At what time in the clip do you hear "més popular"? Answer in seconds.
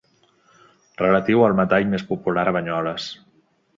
1.93-2.47